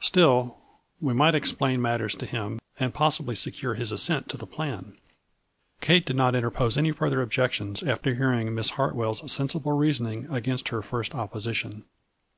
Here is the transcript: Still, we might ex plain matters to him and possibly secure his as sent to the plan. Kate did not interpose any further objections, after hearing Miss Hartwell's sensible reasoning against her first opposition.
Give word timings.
Still, 0.00 0.56
we 0.98 1.12
might 1.12 1.34
ex 1.34 1.52
plain 1.52 1.82
matters 1.82 2.14
to 2.14 2.24
him 2.24 2.58
and 2.80 2.94
possibly 2.94 3.34
secure 3.34 3.74
his 3.74 3.92
as 3.92 4.02
sent 4.02 4.30
to 4.30 4.38
the 4.38 4.46
plan. 4.46 4.96
Kate 5.82 6.06
did 6.06 6.16
not 6.16 6.34
interpose 6.34 6.78
any 6.78 6.90
further 6.90 7.20
objections, 7.20 7.82
after 7.82 8.14
hearing 8.14 8.54
Miss 8.54 8.70
Hartwell's 8.80 9.30
sensible 9.30 9.72
reasoning 9.72 10.26
against 10.30 10.68
her 10.68 10.80
first 10.80 11.14
opposition. 11.14 11.84